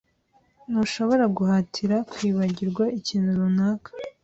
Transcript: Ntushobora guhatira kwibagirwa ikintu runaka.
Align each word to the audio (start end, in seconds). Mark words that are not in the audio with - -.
Ntushobora 0.69 1.25
guhatira 1.37 1.95
kwibagirwa 2.11 2.83
ikintu 2.99 3.29
runaka. 3.39 3.89